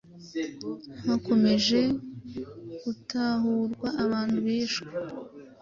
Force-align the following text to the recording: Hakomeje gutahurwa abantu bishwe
Hakomeje 1.07 1.79
gutahurwa 2.83 3.87
abantu 4.03 4.35
bishwe 4.45 4.87